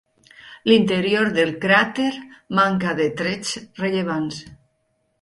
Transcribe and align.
L'interior 0.71 1.29
del 1.35 1.53
cràter 1.67 2.09
manca 2.63 2.97
de 3.03 3.09
trets 3.23 3.55
rellevants. 3.85 4.45